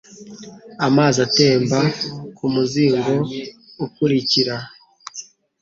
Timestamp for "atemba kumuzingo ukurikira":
1.27-4.55